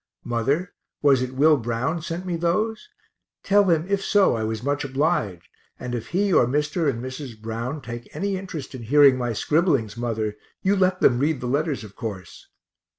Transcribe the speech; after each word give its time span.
Mother, 0.23 0.73
was 1.03 1.21
it 1.21 1.35
Will 1.35 1.57
Brown 1.57 2.01
sent 2.01 2.25
me 2.25 2.35
those? 2.35 2.89
Tell 3.43 3.65
him 3.65 3.85
if 3.87 4.03
so 4.03 4.35
I 4.35 4.43
was 4.43 4.63
much 4.63 4.83
obliged; 4.83 5.47
and 5.79 5.93
if 5.93 6.07
he 6.07 6.33
or 6.33 6.47
Mr. 6.47 6.89
and 6.89 7.03
Mrs. 7.03 7.39
Brown 7.39 7.83
take 7.83 8.09
any 8.15 8.35
interest 8.35 8.73
in 8.73 8.81
hearing 8.81 9.15
my 9.15 9.33
scribblings, 9.33 9.95
mother, 9.95 10.35
you 10.63 10.75
let 10.75 11.01
them 11.01 11.19
read 11.19 11.39
the 11.39 11.45
letters, 11.45 11.83
of 11.83 11.95
course. 11.95 12.47